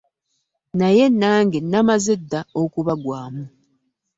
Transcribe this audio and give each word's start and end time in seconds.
Naye 0.77 1.05
nange 1.19 1.59
namaze 1.69 2.13
dda 2.21 2.39
okubagwamu. 2.61 3.43